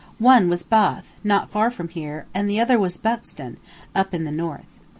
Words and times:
One 0.17 0.49
was 0.49 0.63
Bath, 0.63 1.13
not 1.23 1.51
far 1.51 1.69
from 1.69 1.89
here, 1.89 2.25
and 2.33 2.49
the 2.49 2.59
other 2.59 2.79
was 2.79 2.97
Buxton, 2.97 3.57
up 3.93 4.15
in 4.15 4.23
the 4.23 4.31
north. 4.31 4.79